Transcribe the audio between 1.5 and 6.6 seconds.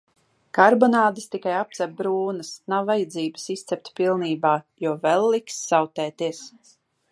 apcep brūnas, nav vajadzības izcept pilnībā, jo vēl liks sautēties.